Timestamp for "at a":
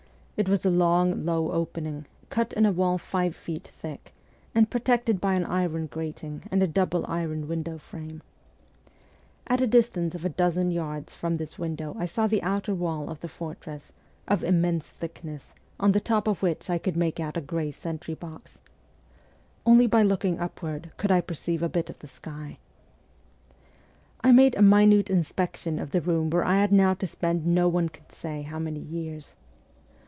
9.45-9.67